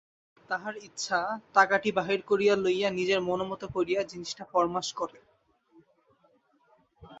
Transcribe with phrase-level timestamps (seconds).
[0.49, 1.19] তাহার ইচ্ছা,
[1.53, 5.19] টাকাটা বাহির করিয়া লইয়া নিজের মনোমত করিয়া জিনিসটা ফরমাশ করে।